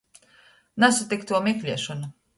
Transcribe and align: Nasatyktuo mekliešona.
Nasatyktuo 0.83 1.43
mekliešona. 1.49 2.13